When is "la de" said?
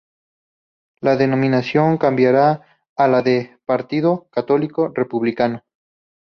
3.07-3.59